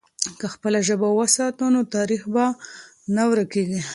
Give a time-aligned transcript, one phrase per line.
[0.39, 2.45] که خپله ژبه وساتو، نو تاریخ به
[3.15, 3.81] نه ورکېږي.